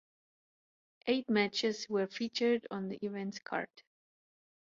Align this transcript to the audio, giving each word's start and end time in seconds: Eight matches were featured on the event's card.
Eight 1.05 1.29
matches 1.29 1.87
were 1.87 2.07
featured 2.07 2.65
on 2.71 2.89
the 2.89 2.97
event's 3.05 3.37
card. 3.37 3.69